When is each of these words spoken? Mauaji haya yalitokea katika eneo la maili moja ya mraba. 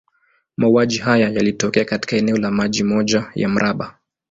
Mauaji 0.57 0.97
haya 0.97 1.29
yalitokea 1.29 1.85
katika 1.85 2.15
eneo 2.17 2.37
la 2.37 2.51
maili 2.51 2.83
moja 2.83 3.31
ya 3.35 3.49
mraba. 3.49 3.97